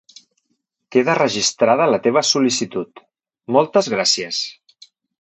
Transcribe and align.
Queda 0.95 1.15
registrada 1.19 1.87
la 1.95 2.01
teva 2.07 2.25
sol·licitud, 2.31 3.05
moltes 3.59 3.95
gràcies! 3.97 4.43